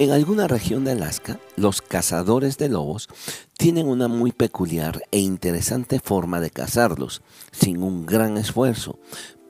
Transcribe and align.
En 0.00 0.12
alguna 0.12 0.48
región 0.48 0.84
de 0.84 0.92
Alaska, 0.92 1.38
los 1.56 1.82
cazadores 1.82 2.56
de 2.56 2.70
lobos 2.70 3.06
tienen 3.58 3.86
una 3.86 4.08
muy 4.08 4.32
peculiar 4.32 5.02
e 5.10 5.18
interesante 5.18 6.00
forma 6.00 6.40
de 6.40 6.48
cazarlos, 6.48 7.20
sin 7.52 7.82
un 7.82 8.06
gran 8.06 8.38
esfuerzo, 8.38 8.98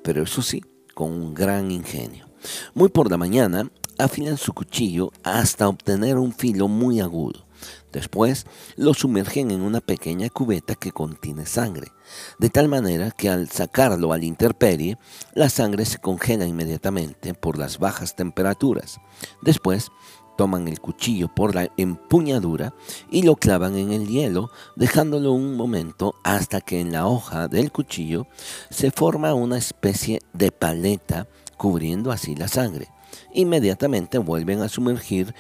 pero 0.03 0.25
eso 0.25 0.43
sí, 0.43 0.61
con 0.93 1.13
un 1.13 1.35
gran 1.35 1.71
ingenio. 1.71 2.27
Muy 2.75 2.89
por 2.89 3.13
la 3.13 3.17
mañana, 3.17 3.71
afilan 3.97 4.39
su 4.39 4.53
cuchillo 4.53 5.13
hasta 5.23 5.69
obtener 5.69 6.19
un 6.19 6.33
filo 6.33 6.67
muy 6.67 6.99
agudo. 6.99 7.47
Después 7.93 8.47
lo 8.77 8.95
sumergen 8.95 9.51
en 9.51 9.61
una 9.61 9.81
pequeña 9.81 10.31
cubeta 10.31 10.75
que 10.75 10.93
contiene 10.93 11.47
sangre, 11.47 11.93
de 12.39 12.51
tal 12.51 12.69
manera 12.69 13.11
que 13.11 13.29
al 13.29 13.51
sacarlo 13.51 14.13
a 14.13 14.19
la 14.19 14.25
intemperie, 14.25 14.99
la 15.35 15.49
sangre 15.49 15.85
se 15.85 15.99
congela 15.99 16.45
inmediatamente 16.45 17.35
por 17.35 17.59
las 17.59 17.79
bajas 17.79 18.17
temperaturas. 18.17 19.01
Después 19.43 19.91
toman 20.41 20.69
el 20.69 20.81
cuchillo 20.81 21.29
por 21.29 21.55
la 21.55 21.69
empuñadura 21.77 22.73
y 23.11 23.25
lo 23.25 23.37
clavan 23.37 23.77
en 23.77 23.93
el 23.93 24.09
hielo, 24.09 24.51
dejándolo 24.75 25.33
un 25.33 25.55
momento 25.55 26.15
hasta 26.25 26.63
que 26.63 26.81
en 26.81 26.93
la 26.93 27.07
hoja 27.07 27.47
del 27.47 27.71
cuchillo 27.71 28.27
se 28.71 28.91
forma 28.91 29.35
una 29.35 29.59
especie 29.59 30.23
de 30.33 30.51
paleta 30.51 31.29
cubriendo 31.59 32.11
así 32.11 32.37
la 32.37 32.49
sangre. 32.49 32.89
Inmediatamente 33.35 34.17
vuelven 34.17 34.63
a 34.63 34.71
sumergir 34.71 35.35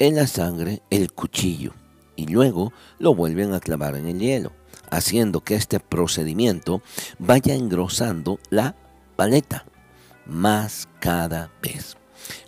en 0.00 0.16
la 0.16 0.26
sangre 0.26 0.82
el 0.90 1.12
cuchillo 1.12 1.72
y 2.16 2.26
luego 2.26 2.72
lo 2.98 3.14
vuelven 3.14 3.54
a 3.54 3.60
clavar 3.60 3.94
en 3.94 4.08
el 4.08 4.18
hielo, 4.18 4.50
haciendo 4.90 5.44
que 5.44 5.54
este 5.54 5.78
procedimiento 5.78 6.82
vaya 7.20 7.54
engrosando 7.54 8.40
la 8.50 8.74
paleta 9.14 9.64
más 10.26 10.88
cada 10.98 11.52
vez. 11.62 11.99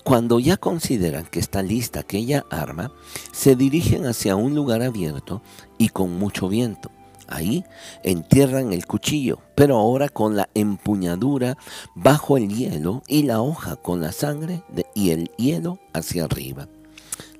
Cuando 0.04 0.40
ya 0.40 0.56
consideran 0.56 1.26
que 1.26 1.38
está 1.38 1.62
lista 1.62 2.00
aquella 2.00 2.44
arma, 2.50 2.92
se 3.32 3.54
dirigen 3.54 4.06
hacia 4.06 4.34
un 4.34 4.54
lugar 4.54 4.82
abierto 4.82 5.42
y 5.78 5.90
con 5.90 6.18
mucho 6.18 6.48
viento. 6.48 6.90
Ahí 7.28 7.64
entierran 8.02 8.72
el 8.72 8.84
cuchillo, 8.84 9.38
pero 9.54 9.76
ahora 9.76 10.08
con 10.08 10.36
la 10.36 10.48
empuñadura 10.54 11.56
bajo 11.94 12.36
el 12.36 12.48
hielo 12.48 13.02
y 13.06 13.22
la 13.22 13.40
hoja 13.40 13.76
con 13.76 14.00
la 14.00 14.12
sangre 14.12 14.62
y 14.94 15.10
el 15.10 15.30
hielo 15.38 15.78
hacia 15.92 16.24
arriba. 16.24 16.68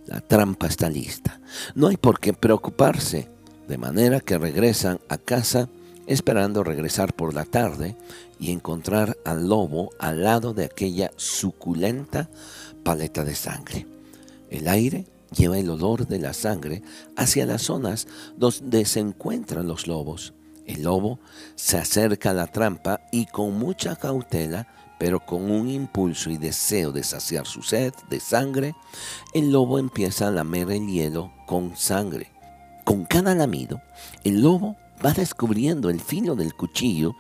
La 0.06 0.20
trampa 0.20 0.66
está 0.66 0.88
lista. 0.88 1.40
No 1.74 1.88
hay 1.88 1.96
por 1.96 2.20
qué 2.20 2.32
preocuparse, 2.32 3.28
de 3.68 3.78
manera 3.78 4.20
que 4.20 4.38
regresan 4.38 5.00
a 5.08 5.18
casa 5.18 5.68
esperando 6.06 6.64
regresar 6.64 7.14
por 7.14 7.34
la 7.34 7.44
tarde 7.44 7.96
y 8.38 8.50
encontrar 8.50 9.16
al 9.24 9.48
lobo 9.48 9.90
al 9.98 10.22
lado 10.22 10.54
de 10.54 10.64
aquella 10.64 11.10
suculenta 11.16 12.28
paleta 12.82 13.24
de 13.24 13.34
sangre. 13.34 13.86
El 14.50 14.68
aire 14.68 15.06
lleva 15.36 15.58
el 15.58 15.70
olor 15.70 16.06
de 16.06 16.18
la 16.18 16.32
sangre 16.32 16.82
hacia 17.16 17.46
las 17.46 17.62
zonas 17.62 18.06
donde 18.36 18.84
se 18.84 19.00
encuentran 19.00 19.66
los 19.66 19.86
lobos. 19.86 20.34
El 20.66 20.82
lobo 20.82 21.18
se 21.54 21.78
acerca 21.78 22.30
a 22.30 22.34
la 22.34 22.46
trampa 22.46 23.00
y 23.10 23.26
con 23.26 23.58
mucha 23.58 23.96
cautela 23.96 24.68
pero 25.02 25.18
con 25.18 25.50
un 25.50 25.68
impulso 25.68 26.30
y 26.30 26.36
deseo 26.36 26.92
de 26.92 27.02
saciar 27.02 27.44
su 27.44 27.60
sed 27.60 27.92
de 28.08 28.20
sangre, 28.20 28.76
el 29.34 29.50
lobo 29.50 29.80
empieza 29.80 30.28
a 30.28 30.30
lamer 30.30 30.70
el 30.70 30.86
hielo 30.86 31.32
con 31.44 31.76
sangre. 31.76 32.30
Con 32.84 33.04
cada 33.04 33.34
lamido, 33.34 33.82
el 34.22 34.42
lobo 34.42 34.76
va 35.04 35.12
descubriendo 35.12 35.90
el 35.90 36.00
filo 36.00 36.34
del 36.34 36.54
cuchillo 36.54 37.14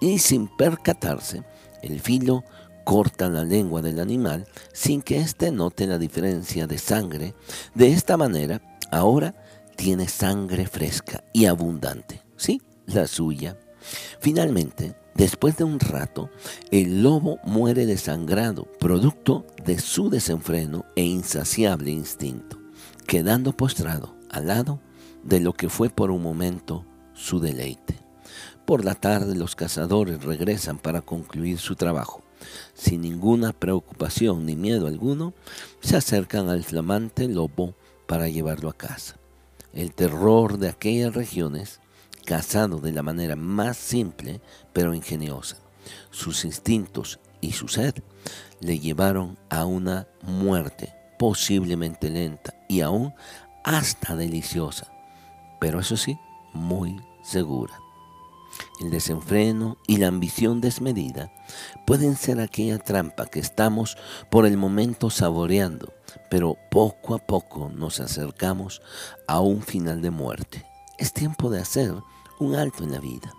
y 0.00 0.18
sin 0.18 0.48
percatarse, 0.48 1.42
el 1.82 2.00
filo 2.00 2.44
corta 2.84 3.28
la 3.28 3.44
lengua 3.44 3.82
del 3.82 3.98
animal 3.98 4.46
sin 4.72 5.02
que 5.02 5.18
éste 5.18 5.50
note 5.50 5.86
la 5.86 5.98
diferencia 5.98 6.66
de 6.66 6.78
sangre. 6.78 7.34
De 7.74 7.92
esta 7.92 8.16
manera, 8.16 8.62
ahora 8.90 9.34
tiene 9.76 10.08
sangre 10.08 10.66
fresca 10.66 11.24
y 11.32 11.46
abundante. 11.46 12.22
Sí, 12.36 12.62
la 12.86 13.06
suya. 13.06 13.58
Finalmente, 14.20 14.94
Después 15.16 15.56
de 15.56 15.64
un 15.64 15.80
rato, 15.80 16.28
el 16.70 17.02
lobo 17.02 17.38
muere 17.42 17.86
desangrado, 17.86 18.64
producto 18.78 19.46
de 19.64 19.78
su 19.78 20.10
desenfreno 20.10 20.84
e 20.94 21.04
insaciable 21.04 21.90
instinto, 21.90 22.60
quedando 23.06 23.56
postrado 23.56 24.14
al 24.28 24.48
lado 24.48 24.78
de 25.24 25.40
lo 25.40 25.54
que 25.54 25.70
fue 25.70 25.88
por 25.88 26.10
un 26.10 26.22
momento 26.22 26.84
su 27.16 27.40
deleite. 27.40 27.98
Por 28.64 28.84
la 28.84 28.94
tarde 28.94 29.34
los 29.34 29.56
cazadores 29.56 30.22
regresan 30.22 30.78
para 30.78 31.00
concluir 31.00 31.58
su 31.58 31.74
trabajo. 31.74 32.22
Sin 32.74 33.00
ninguna 33.00 33.52
preocupación 33.52 34.44
ni 34.44 34.56
miedo 34.56 34.86
alguno, 34.86 35.34
se 35.80 35.96
acercan 35.96 36.48
al 36.48 36.62
flamante 36.62 37.26
lobo 37.28 37.74
para 38.06 38.28
llevarlo 38.28 38.68
a 38.68 38.76
casa. 38.76 39.16
El 39.72 39.92
terror 39.94 40.58
de 40.58 40.68
aquellas 40.68 41.14
regiones 41.14 41.80
cazado 42.24 42.78
de 42.78 42.92
la 42.92 43.02
manera 43.02 43.36
más 43.36 43.76
simple 43.76 44.40
pero 44.72 44.94
ingeniosa. 44.94 45.56
Sus 46.10 46.44
instintos 46.44 47.20
y 47.40 47.52
su 47.52 47.68
sed 47.68 47.94
le 48.60 48.78
llevaron 48.78 49.38
a 49.48 49.64
una 49.64 50.08
muerte 50.22 50.92
posiblemente 51.18 52.10
lenta 52.10 52.54
y 52.68 52.80
aún 52.80 53.14
hasta 53.64 54.16
deliciosa, 54.16 54.92
pero 55.60 55.80
eso 55.80 55.96
sí, 55.96 56.18
muy 56.56 57.00
segura. 57.22 57.78
El 58.80 58.90
desenfreno 58.90 59.78
y 59.86 59.98
la 59.98 60.08
ambición 60.08 60.60
desmedida 60.60 61.32
pueden 61.86 62.16
ser 62.16 62.40
aquella 62.40 62.78
trampa 62.78 63.26
que 63.26 63.40
estamos 63.40 63.96
por 64.30 64.46
el 64.46 64.56
momento 64.56 65.10
saboreando, 65.10 65.92
pero 66.30 66.56
poco 66.70 67.14
a 67.14 67.18
poco 67.18 67.70
nos 67.70 68.00
acercamos 68.00 68.82
a 69.26 69.40
un 69.40 69.62
final 69.62 70.02
de 70.02 70.10
muerte. 70.10 70.66
Es 70.98 71.12
tiempo 71.12 71.50
de 71.50 71.60
hacer 71.60 71.94
un 72.38 72.54
alto 72.54 72.84
en 72.84 72.92
la 72.92 73.00
vida 73.00 73.32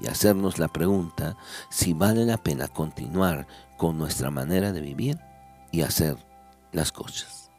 y 0.00 0.06
hacernos 0.06 0.58
la 0.58 0.68
pregunta 0.68 1.36
si 1.70 1.92
vale 1.92 2.24
la 2.24 2.38
pena 2.38 2.68
continuar 2.68 3.46
con 3.76 3.98
nuestra 3.98 4.30
manera 4.30 4.72
de 4.72 4.80
vivir 4.80 5.18
y 5.72 5.82
hacer 5.82 6.16
las 6.72 6.92
cosas. 6.92 7.50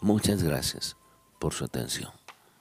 Muchas 0.00 0.42
gracias 0.42 0.96
por 1.38 1.54
su 1.54 1.64
atención. 1.64 2.17